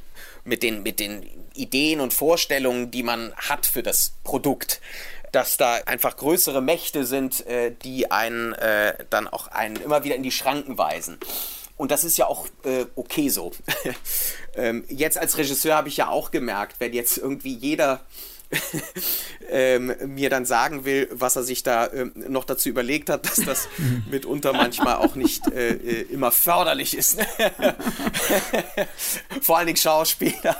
[0.43, 4.81] mit, den, mit den Ideen und Vorstellungen, die man hat für das Produkt.
[5.33, 10.15] Dass da einfach größere Mächte sind, äh, die einen äh, dann auch einen immer wieder
[10.15, 11.19] in die Schranken weisen.
[11.75, 13.51] Und das ist ja auch äh, okay so.
[14.55, 18.01] ähm, jetzt als Regisseur habe ich ja auch gemerkt, wenn jetzt irgendwie jeder
[19.49, 23.37] ähm, mir dann sagen will, was er sich da ähm, noch dazu überlegt hat, dass
[23.37, 23.67] das
[24.09, 27.19] mitunter manchmal auch nicht äh, äh immer förderlich ist.
[29.41, 30.55] Vor allen Dingen Schauspieler.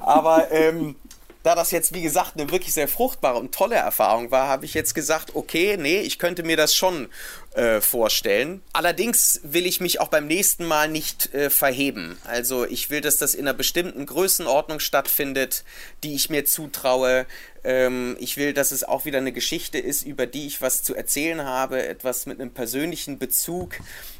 [0.00, 0.96] Aber ähm,
[1.42, 4.74] da das jetzt, wie gesagt, eine wirklich sehr fruchtbare und tolle Erfahrung war, habe ich
[4.74, 7.08] jetzt gesagt, okay, nee, ich könnte mir das schon
[7.54, 8.62] äh, vorstellen.
[8.72, 12.18] Allerdings will ich mich auch beim nächsten Mal nicht äh, verheben.
[12.24, 15.64] Also ich will, dass das in einer bestimmten Größenordnung stattfindet,
[16.02, 17.26] die ich mir zutraue.
[17.64, 20.94] Ähm, ich will, dass es auch wieder eine Geschichte ist, über die ich was zu
[20.94, 23.76] erzählen habe, etwas mit einem persönlichen Bezug.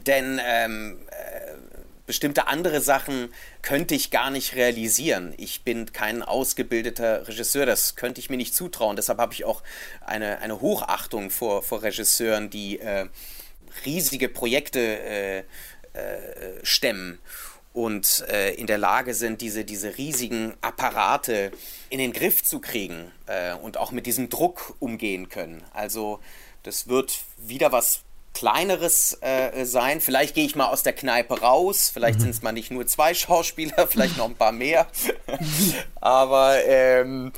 [0.06, 1.77] Denn ähm, äh,
[2.08, 3.28] bestimmte andere Sachen
[3.62, 5.34] könnte ich gar nicht realisieren.
[5.36, 8.96] Ich bin kein ausgebildeter Regisseur, das könnte ich mir nicht zutrauen.
[8.96, 9.62] Deshalb habe ich auch
[10.00, 13.06] eine, eine Hochachtung vor, vor Regisseuren, die äh,
[13.84, 15.44] riesige Projekte äh, äh,
[16.62, 17.18] stemmen
[17.74, 21.52] und äh, in der Lage sind, diese, diese riesigen Apparate
[21.90, 25.62] in den Griff zu kriegen äh, und auch mit diesem Druck umgehen können.
[25.74, 26.20] Also
[26.62, 28.00] das wird wieder was
[28.34, 30.00] kleineres äh, sein.
[30.00, 31.90] Vielleicht gehe ich mal aus der Kneipe raus.
[31.92, 32.24] Vielleicht mhm.
[32.24, 34.86] sind es mal nicht nur zwei Schauspieler, vielleicht noch ein paar mehr.
[36.00, 37.32] Aber ähm,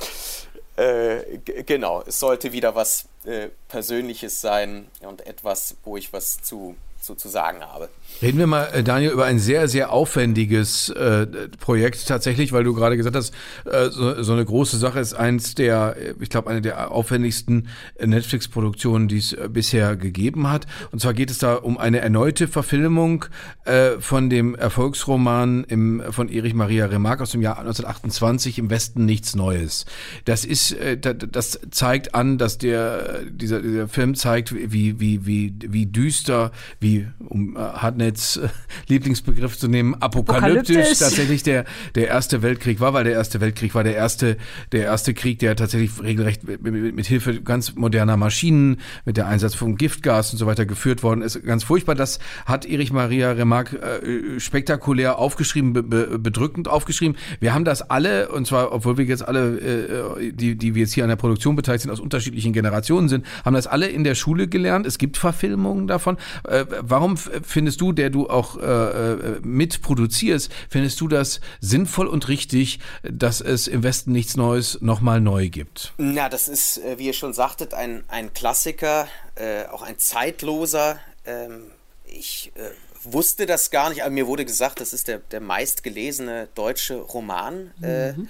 [0.77, 6.77] äh, genau, es sollte wieder was äh, Persönliches sein und etwas, wo ich was zu
[7.01, 7.89] zu, zu sagen habe.
[8.23, 11.27] Reden wir mal, äh, Daniel, über ein sehr, sehr aufwendiges äh,
[11.59, 13.33] Projekt tatsächlich, weil du gerade gesagt hast,
[13.65, 19.09] äh, so, so eine große Sache ist eins der, ich glaube, eine der aufwendigsten Netflix-Produktionen,
[19.09, 20.67] die es äh, bisher gegeben hat.
[20.93, 23.25] Und zwar geht es da um eine erneute Verfilmung
[23.65, 29.07] äh, von dem Erfolgsroman im, von Erich Maria Remarque aus dem Jahr 1928, Im Westen
[29.07, 29.87] nichts Neues.
[30.27, 35.55] Das ist, äh, das zeigt an, dass der, dieser, dieser Film zeigt, wie, wie, wie,
[35.59, 38.49] wie düster, wie wie, um äh, Hartnetts äh,
[38.89, 43.75] Lieblingsbegriff zu nehmen, apokalyptisch, apokalyptisch, tatsächlich der, der Erste Weltkrieg war, weil der Erste Weltkrieg
[43.75, 44.37] war der erste,
[44.73, 49.27] der erste Krieg, der tatsächlich regelrecht mit, mit, mit Hilfe ganz moderner Maschinen, mit der
[49.27, 51.43] Einsatz von Giftgas und so weiter geführt worden ist.
[51.45, 51.95] Ganz furchtbar.
[51.95, 57.17] Das hat Erich Maria Remarque äh, spektakulär aufgeschrieben, be, be, bedrückend aufgeschrieben.
[57.39, 60.93] Wir haben das alle, und zwar, obwohl wir jetzt alle, äh, die, die wir jetzt
[60.93, 64.15] hier an der Produktion beteiligt sind, aus unterschiedlichen Generationen sind, haben das alle in der
[64.15, 64.87] Schule gelernt.
[64.87, 66.17] Es gibt Verfilmungen davon.
[66.49, 72.29] Äh, warum findest du, der du auch äh, äh, mitproduzierst, findest du das sinnvoll und
[72.29, 75.93] richtig, dass es im Westen nichts Neues nochmal neu gibt?
[75.99, 80.99] Na, das ist, äh, wie ihr schon sagtet, ein, ein Klassiker, äh, auch ein zeitloser.
[81.27, 81.71] Ähm,
[82.05, 82.71] ich äh,
[83.05, 87.73] wusste das gar nicht, aber mir wurde gesagt, das ist der, der meistgelesene deutsche Roman.
[87.83, 88.29] Äh, mhm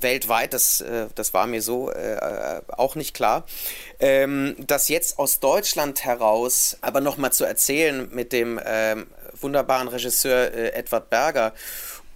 [0.00, 3.44] weltweit, das, äh, das war mir so äh, auch nicht klar.
[4.00, 9.06] Ähm, das jetzt aus Deutschland heraus aber nochmal zu erzählen mit dem ähm,
[9.40, 11.52] wunderbaren Regisseur äh, Edward Berger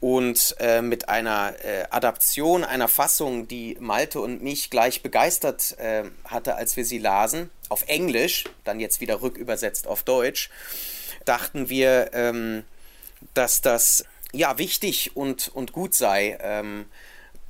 [0.02, 6.02] und äh, mit einer äh, Adaption einer Fassung, die Malte und mich gleich begeistert äh,
[6.24, 10.50] hatte, als wir sie lasen, auf Englisch, dann jetzt wieder rückübersetzt auf Deutsch,
[11.24, 12.64] dachten wir, ähm,
[13.34, 16.36] dass das ja wichtig und, und gut sei.
[16.40, 16.86] Ähm,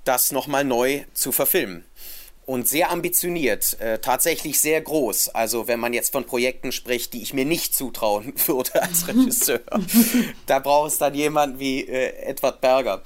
[0.04, 1.84] das nochmal neu zu verfilmen.
[2.44, 5.28] Und sehr ambitioniert, äh, tatsächlich sehr groß.
[5.28, 9.60] Also wenn man jetzt von Projekten spricht, die ich mir nicht zutrauen würde als Regisseur,
[10.46, 13.02] da braucht es dann jemanden wie äh, Edward Berger.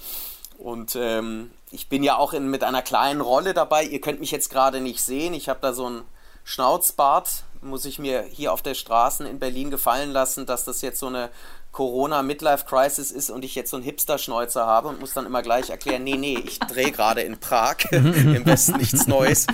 [0.59, 3.85] Und ähm, ich bin ja auch in, mit einer kleinen Rolle dabei.
[3.85, 5.35] Ihr könnt mich jetzt gerade nicht sehen.
[5.35, 6.03] Ich habe da so einen
[6.45, 10.99] Schnauzbart, muss ich mir hier auf der Straße in Berlin gefallen lassen, dass das jetzt
[10.99, 11.31] so eine
[11.73, 16.05] Corona-Midlife-Crisis ist und ich jetzt so einen Hipster-Schnäuzer habe und muss dann immer gleich erklären,
[16.05, 19.47] nee, nee, ich drehe gerade in Prag, im Westen nichts Neues.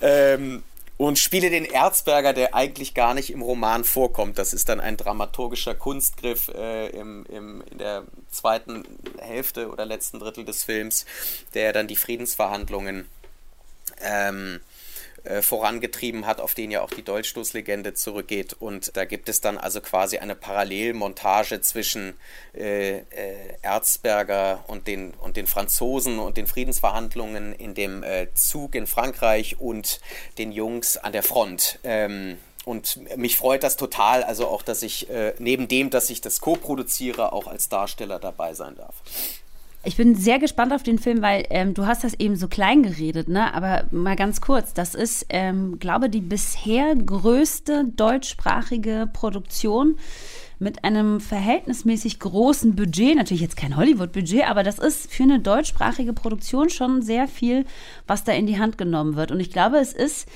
[0.00, 0.62] Ähm,
[0.98, 4.36] und spiele den Erzberger, der eigentlich gar nicht im Roman vorkommt.
[4.36, 8.84] Das ist dann ein dramaturgischer Kunstgriff äh, im, im, in der zweiten
[9.18, 11.06] Hälfte oder letzten Drittel des Films,
[11.54, 13.08] der dann die Friedensverhandlungen
[14.02, 14.60] ähm,
[15.24, 18.54] äh, vorangetrieben hat, auf den ja auch die Dolchstoßlegende zurückgeht.
[18.58, 22.14] Und da gibt es dann also quasi eine Parallelmontage zwischen
[22.54, 23.04] äh, äh,
[23.62, 29.60] Erzberger und den, und den Franzosen und den Friedensverhandlungen in dem äh, Zug in Frankreich
[29.60, 30.00] und
[30.38, 31.78] den Jungs an der Front.
[31.84, 36.20] Ähm, und mich freut das total, also auch, dass ich äh, neben dem, dass ich
[36.20, 38.94] das co-produziere, auch als Darsteller dabei sein darf.
[39.84, 42.82] Ich bin sehr gespannt auf den Film, weil ähm, du hast das eben so klein
[42.82, 43.54] geredet, ne?
[43.54, 49.96] Aber mal ganz kurz, das ist, ähm, glaube die bisher größte deutschsprachige Produktion
[50.58, 56.12] mit einem verhältnismäßig großen Budget, natürlich jetzt kein Hollywood-Budget, aber das ist für eine deutschsprachige
[56.12, 57.64] Produktion schon sehr viel,
[58.08, 59.30] was da in die Hand genommen wird.
[59.30, 60.26] Und ich glaube, es ist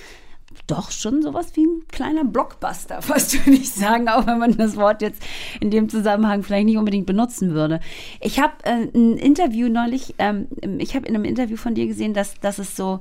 [0.67, 4.77] doch schon sowas wie ein kleiner Blockbuster, fast würde ich sagen, auch wenn man das
[4.77, 5.23] Wort jetzt
[5.61, 7.81] in dem Zusammenhang vielleicht nicht unbedingt benutzen würde.
[8.21, 12.15] Ich habe äh, ein Interview neulich, ähm, ich habe in einem Interview von dir gesehen,
[12.15, 13.01] dass, dass es so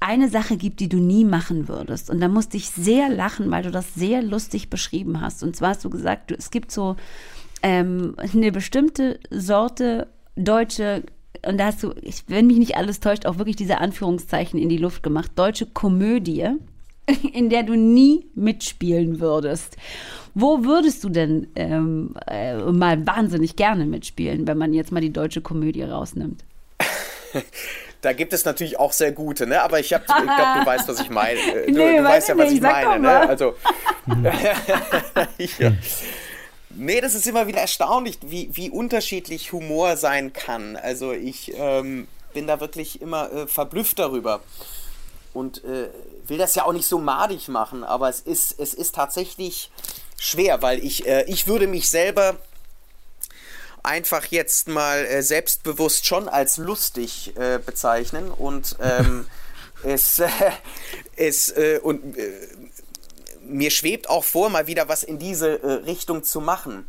[0.00, 2.10] eine Sache gibt, die du nie machen würdest.
[2.10, 5.42] Und da musste ich sehr lachen, weil du das sehr lustig beschrieben hast.
[5.42, 6.96] Und zwar hast du gesagt, du, es gibt so
[7.62, 11.04] ähm, eine bestimmte Sorte deutsche
[11.46, 14.68] und da hast du, ich, wenn mich nicht alles täuscht, auch wirklich diese Anführungszeichen in
[14.68, 15.32] die Luft gemacht.
[15.34, 16.48] Deutsche Komödie,
[17.32, 19.76] in der du nie mitspielen würdest.
[20.34, 25.12] Wo würdest du denn ähm, äh, mal wahnsinnig gerne mitspielen, wenn man jetzt mal die
[25.12, 26.44] deutsche Komödie rausnimmt?
[28.02, 29.62] Da gibt es natürlich auch sehr gute, ne?
[29.62, 31.40] Aber ich, ich glaube, du weißt, was ich meine.
[31.66, 33.28] Du, nee, du weißt ja, was ich meine, ne?
[33.28, 33.54] Also.
[35.58, 35.72] ja.
[36.78, 40.76] Nee, das ist immer wieder erstaunlich, wie, wie unterschiedlich Humor sein kann.
[40.76, 44.40] Also ich ähm, bin da wirklich immer äh, verblüfft darüber.
[45.32, 45.88] Und äh,
[46.26, 49.70] will das ja auch nicht so madig machen, aber es ist, es ist tatsächlich
[50.18, 52.36] schwer, weil ich, äh, ich würde mich selber
[53.82, 59.26] einfach jetzt mal äh, selbstbewusst schon als lustig äh, bezeichnen und ähm,
[59.82, 60.28] es, äh,
[61.16, 62.16] es und
[63.48, 66.86] mir schwebt auch vor, mal wieder was in diese äh, Richtung zu machen.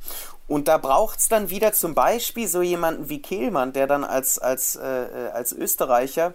[0.48, 4.40] Und da braucht es dann wieder zum Beispiel so jemanden wie Kehlmann, der dann als,
[4.40, 6.34] als, äh, äh als Österreicher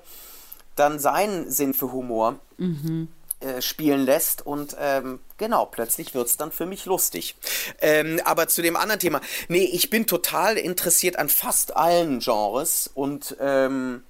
[0.77, 3.09] dann seinen Sinn für Humor mhm.
[3.41, 7.37] äh, spielen lässt und ähm, genau, plötzlich wird es dann für mich lustig.
[7.81, 12.91] Ähm, aber zu dem anderen Thema, nee, ich bin total interessiert an fast allen Genres
[12.93, 14.03] und ähm,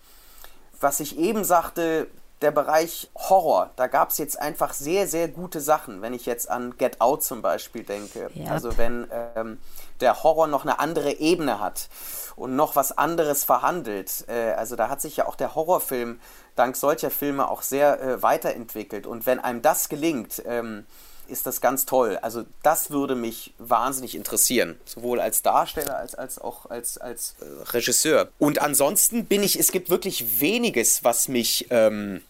[0.81, 2.09] was ich eben sagte,
[2.43, 6.51] der Bereich Horror, da gab es jetzt einfach sehr, sehr gute Sachen, wenn ich jetzt
[6.51, 8.31] an Get Out zum Beispiel denke.
[8.35, 8.51] Yep.
[8.51, 9.59] Also wenn ähm,
[10.01, 11.89] der Horror noch eine andere Ebene hat
[12.37, 14.25] und noch was anderes verhandelt.
[14.29, 16.21] Äh, also da hat sich ja auch der Horrorfilm
[16.57, 19.07] dank solcher Filme auch sehr äh, weiterentwickelt.
[19.07, 20.87] Und wenn einem das gelingt, ähm,
[21.29, 22.19] ist das ganz toll.
[22.21, 27.71] Also das würde mich wahnsinnig interessieren, sowohl als Darsteller als, als auch als, als äh,
[27.71, 28.29] Regisseur.
[28.39, 32.23] Und ansonsten bin ich, es gibt wirklich weniges, was mich ähm,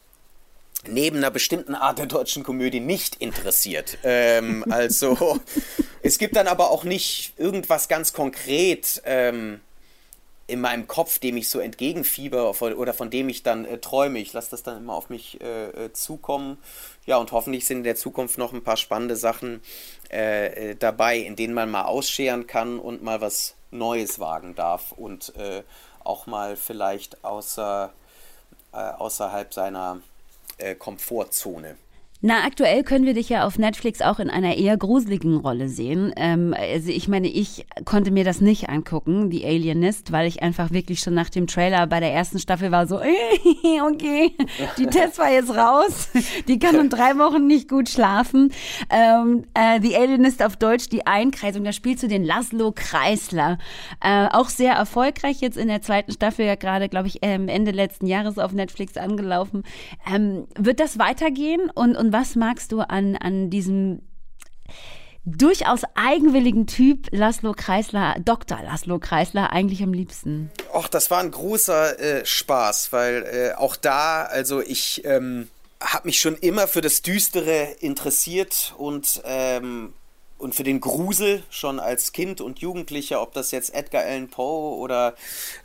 [0.87, 3.99] neben einer bestimmten Art der deutschen Komödie nicht interessiert.
[4.03, 5.41] Ähm, also
[6.03, 9.03] es gibt dann aber auch nicht irgendwas ganz konkret.
[9.05, 9.61] Ähm,
[10.53, 14.19] in meinem Kopf, dem ich so entgegenfieber oder von dem ich dann äh, träume.
[14.19, 16.59] Ich lasse das dann immer auf mich äh, äh, zukommen.
[17.07, 19.63] Ja, und hoffentlich sind in der Zukunft noch ein paar spannende Sachen
[20.11, 24.93] äh, äh dabei, in denen man mal ausscheren kann und mal was Neues wagen darf
[24.93, 25.63] und äh,
[26.05, 27.93] auch mal vielleicht außer,
[28.73, 30.01] außerhalb seiner
[30.79, 31.77] Komfortzone.
[32.25, 36.13] Na, aktuell können wir dich ja auf Netflix auch in einer eher gruseligen Rolle sehen.
[36.15, 40.71] Ähm, also ich meine, ich konnte mir das nicht angucken, die Alienist, weil ich einfach
[40.71, 43.01] wirklich schon nach dem Trailer bei der ersten Staffel war so,
[43.91, 44.37] okay,
[44.79, 46.11] die Test war jetzt raus,
[46.47, 48.53] die kann in drei Wochen nicht gut schlafen.
[48.89, 53.59] Ähm, äh, die Alienist auf Deutsch, die Einkreisung, da spielst du den Laszlo Kreisler.
[54.01, 57.73] Äh, auch sehr erfolgreich jetzt in der zweiten Staffel, ja gerade, glaube ich, ähm, Ende
[57.73, 59.65] letzten Jahres auf Netflix angelaufen.
[60.09, 64.03] Ähm, wird das weitergehen und, und was magst du an, an diesem
[65.25, 68.61] durchaus eigenwilligen Typ Laszlo Kreisler, Dr.
[68.63, 70.51] Laszlo Kreisler eigentlich am liebsten?
[70.73, 75.49] Och, das war ein großer äh, Spaß, weil äh, auch da, also ich ähm,
[75.81, 79.95] habe mich schon immer für das Düstere interessiert und ähm,
[80.39, 84.77] und für den Grusel schon als Kind und Jugendlicher, ob das jetzt Edgar Allan Poe
[84.77, 85.15] oder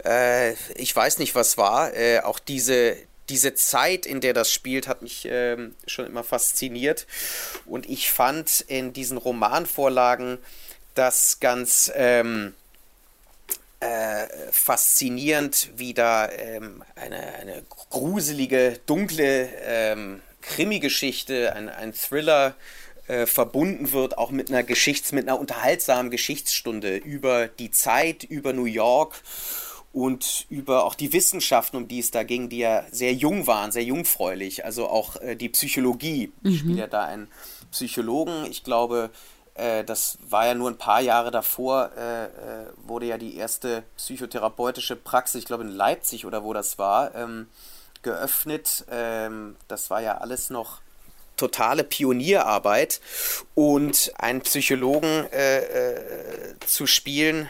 [0.05, 2.95] äh, ich weiß nicht was war, äh, auch diese
[3.29, 7.07] diese Zeit, in der das spielt, hat mich ähm, schon immer fasziniert.
[7.65, 10.37] Und ich fand in diesen Romanvorlagen
[10.95, 12.53] das ganz ähm,
[13.79, 22.55] äh, faszinierend, wie da ähm, eine, eine gruselige, dunkle ähm, Krimi-Geschichte, ein, ein Thriller
[23.07, 28.53] äh, verbunden wird, auch mit einer Geschichts-, mit einer unterhaltsamen Geschichtsstunde über die Zeit, über
[28.53, 29.21] New York
[29.93, 33.71] und über auch die Wissenschaften, um die es da ging, die ja sehr jung waren,
[33.71, 34.65] sehr jungfräulich.
[34.65, 36.31] Also auch äh, die Psychologie.
[36.41, 36.51] Mhm.
[36.51, 37.27] Ich spiele ja da einen
[37.71, 38.45] Psychologen.
[38.45, 39.09] Ich glaube,
[39.55, 42.29] äh, das war ja nur ein paar Jahre davor, äh, äh,
[42.85, 47.47] wurde ja die erste psychotherapeutische Praxis, ich glaube in Leipzig oder wo das war, ähm,
[48.03, 48.85] geöffnet.
[48.91, 50.81] Ähm, das war ja alles noch
[51.37, 52.99] totale Pionierarbeit
[53.55, 57.49] und einen Psychologen äh, äh, zu spielen,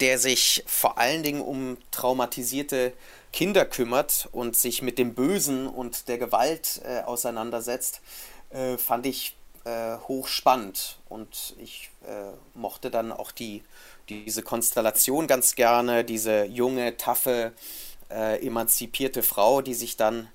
[0.00, 2.92] der sich vor allen Dingen um traumatisierte
[3.32, 8.00] Kinder kümmert und sich mit dem Bösen und der Gewalt äh, auseinandersetzt,
[8.50, 10.98] äh, fand ich äh, hochspannend.
[11.08, 13.62] Und ich äh, mochte dann auch die,
[14.08, 17.52] diese Konstellation ganz gerne, diese junge, taffe,
[18.10, 20.28] äh, emanzipierte Frau, die sich dann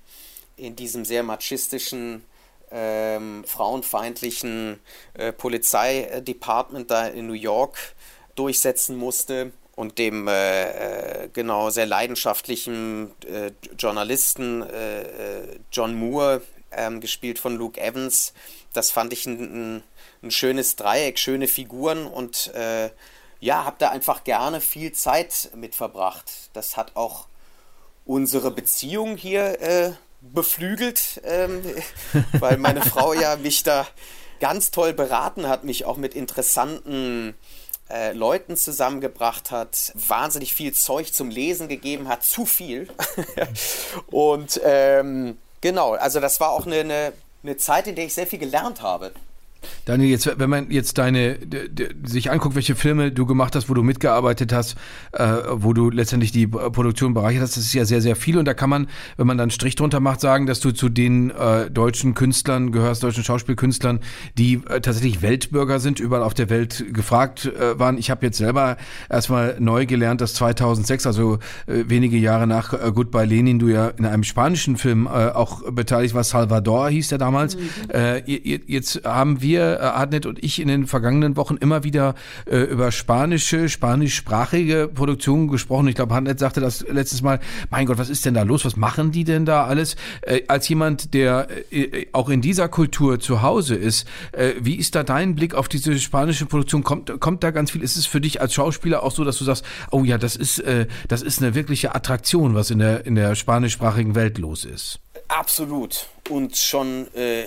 [0.56, 2.24] in diesem sehr machistischen,
[2.70, 4.80] ähm, frauenfeindlichen
[5.14, 7.78] äh, Polizeidepartment da in New York
[8.34, 16.42] durchsetzen musste und dem äh, äh, genau sehr leidenschaftlichen äh, Journalisten äh, äh, John Moore,
[16.70, 18.32] ähm, gespielt von Luke Evans.
[18.72, 19.82] Das fand ich ein, ein,
[20.22, 22.90] ein schönes Dreieck, schöne Figuren und äh,
[23.40, 26.30] ja, habe da einfach gerne viel Zeit mit verbracht.
[26.52, 27.26] Das hat auch
[28.04, 29.96] unsere Beziehung hier
[30.32, 31.62] beflügelt, ähm,
[32.32, 33.86] weil meine Frau ja mich da
[34.40, 37.34] ganz toll beraten hat, mich auch mit interessanten
[37.90, 42.88] äh, Leuten zusammengebracht hat, wahnsinnig viel Zeug zum Lesen gegeben hat, zu viel.
[44.06, 48.26] und ähm, genau, also das war auch eine, eine, eine Zeit, in der ich sehr
[48.26, 49.12] viel gelernt habe.
[49.84, 51.38] Daniel, jetzt, wenn man jetzt deine,
[52.04, 54.76] sich anguckt, welche Filme du gemacht hast, wo du mitgearbeitet hast,
[55.12, 58.38] äh, wo du letztendlich die Produktion bereichert hast, das ist ja sehr, sehr viel.
[58.38, 60.88] Und da kann man, wenn man dann einen Strich drunter macht, sagen, dass du zu
[60.88, 64.00] den äh, deutschen Künstlern gehörst, deutschen Schauspielkünstlern,
[64.38, 67.98] die äh, tatsächlich Weltbürger sind, überall auf der Welt gefragt äh, waren.
[67.98, 68.76] Ich habe jetzt selber
[69.10, 73.88] erstmal neu gelernt, dass 2006, also äh, wenige Jahre nach äh, Goodbye Lenin, du ja
[73.88, 77.56] in einem spanischen Film auch beteiligt warst, Salvador hieß der damals.
[77.56, 77.62] Mhm.
[78.66, 82.14] Jetzt haben wir wir, äh, Adnet und ich, in den vergangenen Wochen immer wieder
[82.46, 85.88] äh, über spanische, spanischsprachige Produktionen gesprochen.
[85.88, 87.40] Ich glaube, Adnet sagte das letztes Mal.
[87.70, 88.64] Mein Gott, was ist denn da los?
[88.64, 89.96] Was machen die denn da alles?
[90.22, 94.94] Äh, als jemand, der äh, auch in dieser Kultur zu Hause ist, äh, wie ist
[94.94, 96.82] da dein Blick auf diese spanische Produktion?
[96.82, 97.82] Kommt, kommt da ganz viel?
[97.82, 100.58] Ist es für dich als Schauspieler auch so, dass du sagst, oh ja, das ist,
[100.60, 105.00] äh, das ist eine wirkliche Attraktion, was in der, in der spanischsprachigen Welt los ist?
[105.28, 106.06] Absolut.
[106.28, 107.44] Und schon äh,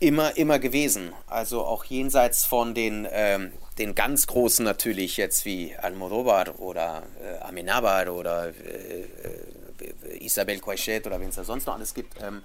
[0.00, 1.12] immer, immer gewesen.
[1.26, 7.44] Also auch jenseits von den, ähm, den ganz großen natürlich jetzt wie Almodóvar oder äh,
[7.44, 12.20] Amenábar oder äh, äh Isabel Coixet oder wen es da sonst noch alles gibt.
[12.20, 12.42] Ähm,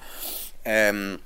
[0.66, 1.20] ähm,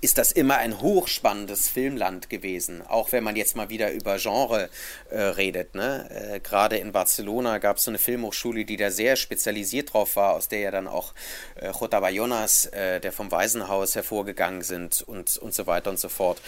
[0.00, 4.68] ist das immer ein hochspannendes Filmland gewesen, auch wenn man jetzt mal wieder über Genre
[5.10, 5.74] äh, redet.
[5.74, 6.08] Ne?
[6.10, 10.34] Äh, Gerade in Barcelona gab es so eine Filmhochschule, die da sehr spezialisiert drauf war,
[10.34, 11.14] aus der ja dann auch
[11.54, 16.08] äh, Jota Bayonas, äh, der vom Waisenhaus hervorgegangen sind und, und so weiter und so
[16.08, 16.40] fort.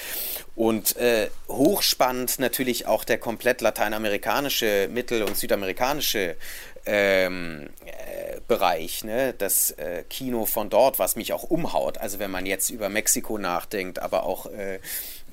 [0.56, 6.36] Und äh, hochspannend natürlich auch der komplett lateinamerikanische, mittel- und südamerikanische
[6.86, 9.34] ähm, äh, Bereich, ne?
[9.36, 11.98] das äh, Kino von dort, was mich auch umhaut.
[11.98, 14.80] Also wenn man jetzt über Mexiko nachdenkt, aber auch äh,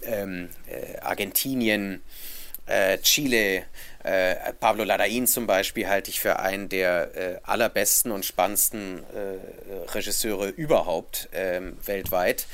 [0.04, 2.02] ähm, äh, Argentinien,
[2.68, 3.64] äh, Chile,
[4.04, 9.04] äh, Pablo Larraín zum Beispiel halte ich für einen der allerbesten und spannendsten
[9.94, 12.48] Regisseure überhaupt ähm, weltweit.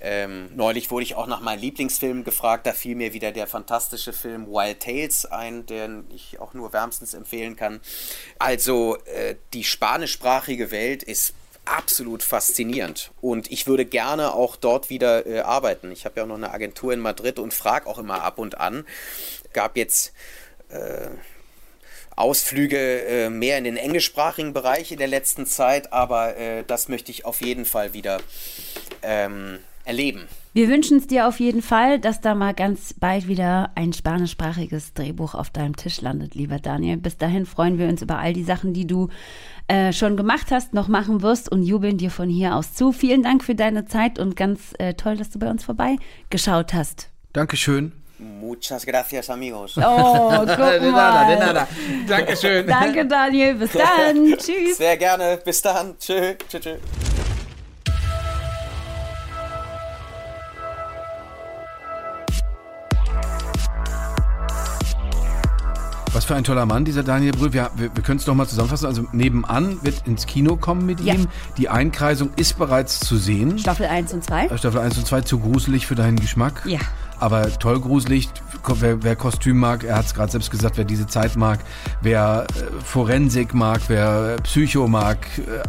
[0.00, 4.12] Ähm, neulich wurde ich auch nach meinem Lieblingsfilm gefragt, da fiel mir wieder der fantastische
[4.12, 7.80] Film Wild Tales ein, den ich auch nur wärmstens empfehlen kann.
[8.38, 11.34] Also äh, die spanischsprachige Welt ist
[11.64, 15.92] absolut faszinierend und ich würde gerne auch dort wieder äh, arbeiten.
[15.92, 18.58] Ich habe ja auch noch eine Agentur in Madrid und frage auch immer ab und
[18.58, 18.86] an.
[19.52, 20.12] Gab jetzt
[20.70, 21.08] äh,
[22.16, 27.10] Ausflüge äh, mehr in den englischsprachigen Bereich in der letzten Zeit, aber äh, das möchte
[27.12, 28.20] ich auf jeden Fall wieder
[29.02, 30.28] ähm, erleben.
[30.52, 34.94] Wir wünschen es dir auf jeden Fall, dass da mal ganz bald wieder ein spanischsprachiges
[34.94, 36.96] Drehbuch auf deinem Tisch landet, lieber Daniel.
[36.96, 39.08] Bis dahin freuen wir uns über all die Sachen, die du
[39.68, 42.92] äh, schon gemacht hast, noch machen wirst und jubeln dir von hier aus zu.
[42.92, 47.08] Vielen Dank für deine Zeit und ganz äh, toll, dass du bei uns vorbeigeschaut hast.
[47.32, 47.92] Dankeschön.
[48.18, 49.76] Muchas gracias, amigos.
[49.76, 49.80] Oh,
[50.38, 50.80] guck mal.
[50.80, 51.68] de nada, de nada.
[52.08, 52.66] Dankeschön.
[52.66, 53.54] Danke, Daniel.
[53.54, 54.36] Bis dann.
[54.38, 54.78] Tschüss.
[54.78, 55.38] Sehr gerne.
[55.44, 55.96] Bis dann.
[55.98, 56.34] Tschö.
[56.48, 56.76] Tschö, tschö.
[66.18, 67.52] Was für ein toller Mann, dieser Daniel Brühl.
[67.52, 68.86] Wir, wir, wir können es doch mal zusammenfassen.
[68.86, 71.14] Also nebenan wird ins Kino kommen mit ja.
[71.14, 71.28] ihm.
[71.58, 73.56] Die Einkreisung ist bereits zu sehen.
[73.56, 74.46] Staffel 1 und 2.
[74.46, 76.62] Äh, Staffel 1 und 2, zu gruselig für deinen Geschmack.
[76.66, 76.80] Ja.
[77.20, 78.30] Aber toll gruselig,
[78.80, 81.60] wer, wer Kostüm mag, er hat es gerade selbst gesagt, wer diese Zeit mag,
[82.00, 85.18] wer äh, Forensik mag, wer Psycho mag.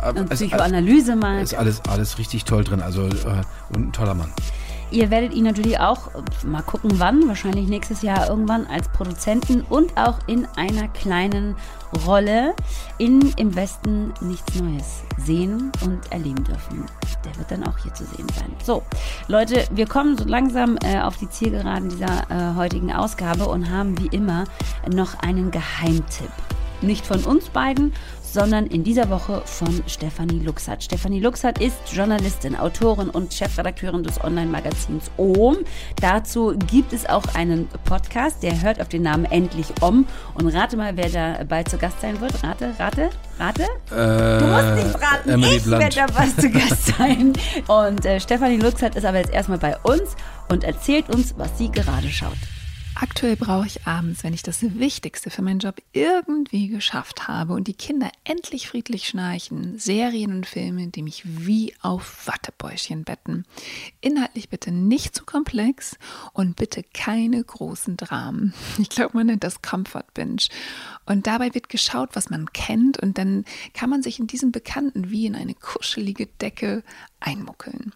[0.04, 1.44] Äh, und Psychoanalyse mag.
[1.44, 2.82] Ist alles, alles richtig toll drin.
[2.82, 3.44] Also äh,
[3.76, 4.32] und ein toller Mann.
[4.92, 6.10] Ihr werdet ihn natürlich auch,
[6.44, 11.56] mal gucken wann, wahrscheinlich nächstes Jahr irgendwann als Produzenten und auch in einer kleinen
[12.06, 12.56] Rolle
[12.98, 16.86] in Im Westen nichts Neues sehen und erleben dürfen.
[17.24, 18.52] Der wird dann auch hier zu sehen sein.
[18.64, 18.84] So,
[19.28, 23.98] Leute, wir kommen so langsam äh, auf die Zielgeraden dieser äh, heutigen Ausgabe und haben
[24.00, 24.46] wie immer
[24.92, 26.32] noch einen Geheimtipp.
[26.82, 27.94] Nicht von uns beiden,
[28.34, 30.84] sondern in dieser Woche von Stefanie Luxert.
[30.84, 35.58] Stefanie Luxert ist Journalistin, Autorin und Chefredakteurin des Online-Magazins OM.
[36.02, 40.06] Dazu gibt es auch einen Podcast, der hört auf den Namen Endlich Om.
[40.36, 42.44] Und rate mal, wer da bald zu Gast sein wird.
[42.44, 43.64] Rate, rate, rate.
[43.92, 47.34] Äh, du musst nicht raten, Emily ich werde da bald zu Gast sein.
[47.68, 50.16] Und äh, Stefanie Luxert ist aber jetzt erstmal bei uns
[50.50, 52.38] und erzählt uns, was sie gerade schaut.
[53.02, 57.70] Aktuell brauche ich abends, wenn ich das Wichtigste für meinen Job irgendwie geschafft habe und
[57.70, 63.46] die Kinder endlich friedlich schnarchen, Serien und Filme, die mich wie auf Wattebäuschen betten.
[64.02, 65.98] Inhaltlich bitte nicht zu komplex
[66.34, 68.54] und bitte keine großen Dramen.
[68.80, 70.48] Ich glaube, man nennt das Comfort Binge.
[71.06, 75.10] Und dabei wird geschaut, was man kennt und dann kann man sich in diesem Bekannten
[75.10, 76.84] wie in eine kuschelige Decke
[77.20, 77.94] einmuckeln.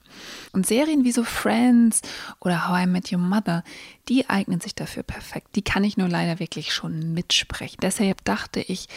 [0.52, 2.02] Und Serien wie so Friends
[2.40, 3.64] oder How I Met Your Mother,
[4.10, 5.56] die eignen sich dafür perfekt.
[5.56, 7.78] Die kann ich nur leider wirklich schon mitsprechen.
[7.82, 8.88] Deshalb dachte ich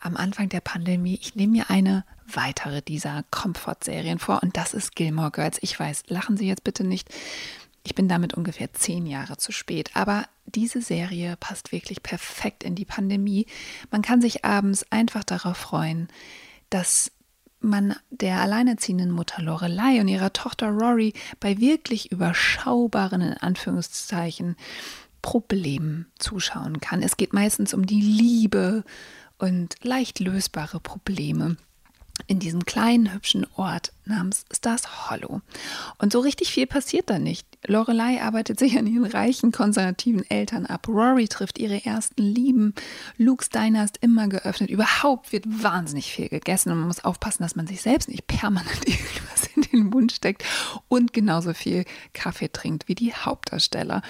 [0.00, 4.96] am Anfang der Pandemie, ich nehme mir eine weitere dieser Comfort-Serien vor und das ist
[4.96, 5.58] Gilmore Girls.
[5.60, 7.08] Ich weiß, lachen Sie jetzt bitte nicht.
[7.84, 12.74] Ich bin damit ungefähr zehn Jahre zu spät, aber diese Serie passt wirklich perfekt in
[12.74, 13.46] die Pandemie.
[13.90, 16.08] Man kann sich abends einfach darauf freuen,
[16.70, 17.10] dass
[17.64, 24.56] man der alleinerziehenden Mutter Lorelei und ihrer Tochter Rory bei wirklich überschaubaren, in Anführungszeichen,
[25.22, 27.02] Problemen zuschauen kann.
[27.02, 28.84] Es geht meistens um die Liebe
[29.38, 31.56] und leicht lösbare Probleme.
[32.26, 35.40] In diesem kleinen, hübschen Ort namens Stars Hollow.
[35.98, 37.46] Und so richtig viel passiert da nicht.
[37.66, 40.88] Lorelei arbeitet sich an ihren reichen, konservativen Eltern ab.
[40.88, 42.74] Rory trifft ihre ersten Lieben.
[43.18, 44.70] Luke's Diner ist immer geöffnet.
[44.70, 48.80] Überhaupt wird wahnsinnig viel gegessen und man muss aufpassen, dass man sich selbst nicht permanent
[48.86, 50.44] irgendwas in den Mund steckt
[50.88, 54.02] und genauso viel Kaffee trinkt wie die Hauptdarsteller.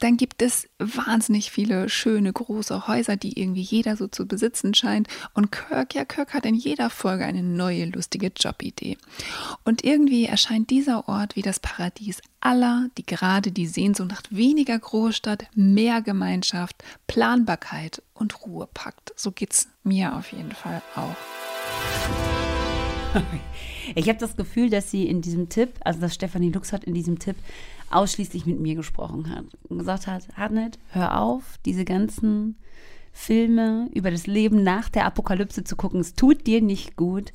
[0.00, 5.08] Dann gibt es wahnsinnig viele schöne große Häuser, die irgendwie jeder so zu besitzen scheint.
[5.34, 8.96] Und Kirk, ja, Kirk hat in jeder Folge eine neue lustige Jobidee.
[9.64, 14.78] Und irgendwie erscheint dieser Ort wie das Paradies aller, die gerade die Sehnsucht nach weniger
[14.78, 19.12] Großstadt, mehr Gemeinschaft, Planbarkeit und Ruhe packt.
[19.16, 21.16] So geht's mir auf jeden Fall auch.
[23.94, 26.94] Ich habe das Gefühl, dass sie in diesem Tipp, also dass Stefanie Lux hat in
[26.94, 27.36] diesem Tipp
[27.90, 32.56] ausschließlich mit mir gesprochen hat und gesagt hat, Hartnett, hör auf, diese ganzen
[33.12, 36.00] Filme über das Leben nach der Apokalypse zu gucken.
[36.00, 37.32] Es tut dir nicht gut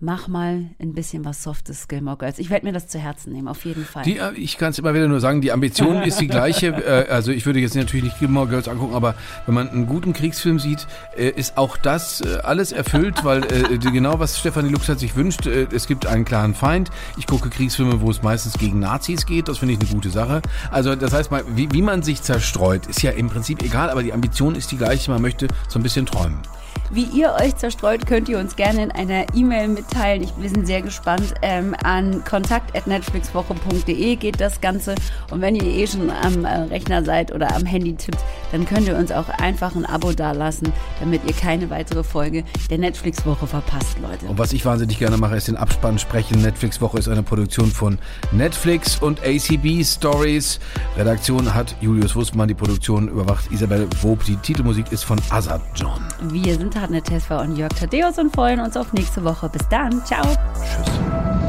[0.00, 2.38] mach mal ein bisschen was Softes, Gilmore Girls.
[2.38, 4.04] Ich werde mir das zu Herzen nehmen, auf jeden Fall.
[4.04, 6.68] Die, äh, ich kann es immer wieder nur sagen, die Ambition ist die gleiche.
[6.68, 9.14] Äh, also ich würde jetzt natürlich nicht Gilmore Girls angucken, aber
[9.46, 10.86] wenn man einen guten Kriegsfilm sieht,
[11.16, 13.40] äh, ist auch das alles erfüllt, weil
[13.78, 16.90] genau was Stefanie Lux hat sich wünscht, es gibt einen klaren Feind.
[17.16, 20.42] Ich gucke Kriegsfilme, wo es meistens gegen Nazis geht, das finde ich eine gute Sache.
[20.70, 24.12] Also das heißt, wie, wie man sich zerstreut, ist ja im Prinzip egal, aber die
[24.12, 26.38] Ambition ist die gleiche, man möchte so ein bisschen träumen.
[26.90, 30.22] Wie ihr euch zerstreut, könnt ihr uns gerne in einer E-Mail mitteilen.
[30.22, 31.34] Ich, wir sind sehr gespannt.
[31.42, 34.94] Ähm, an kontakt.netflixwoche.de geht das Ganze.
[35.30, 38.18] Und wenn ihr eh schon am äh, Rechner seid oder am Handy tippt,
[38.52, 42.78] dann könnt ihr uns auch einfach ein Abo dalassen, damit ihr keine weitere Folge der
[42.78, 44.24] Netflix-Woche verpasst, Leute.
[44.26, 46.40] Und was ich wahnsinnig gerne mache, ist den Abspann sprechen.
[46.40, 47.98] Netflix-Woche ist eine Produktion von
[48.32, 50.58] Netflix und ACB Stories.
[50.96, 54.24] Redaktion hat Julius Wustmann, die Produktion überwacht Isabel Wob.
[54.24, 56.00] Die Titelmusik ist von Azad John.
[56.30, 59.48] Wir sind Hartnett Tesfa und Jörg Tadeus und freuen uns auf nächste Woche.
[59.48, 60.04] Bis dann.
[60.04, 60.24] Ciao.
[60.24, 61.47] Tschüss.